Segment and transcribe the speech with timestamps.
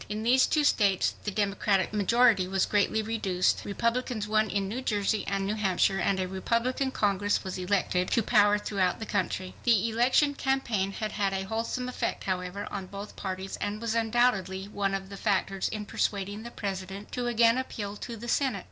[0.09, 3.61] In these two states the Democratic majority was greatly reduced.
[3.63, 8.23] Republicans won in New Jersey and New Hampshire and a Republican Congress was elected to
[8.23, 9.53] power throughout the country.
[9.61, 14.67] The election campaign had had a wholesome effect, however, on both parties and was undoubtedly
[14.67, 18.59] one of the factors in persuading the President to again appeal to the Senate.